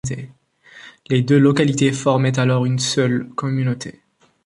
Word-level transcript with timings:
Les 1.11 1.21
deux 1.21 1.37
localités 1.37 1.91
formaient 1.93 2.39
alors 2.39 2.65
une 2.65 2.79
seule 2.79 3.29
communauté. 3.35 4.01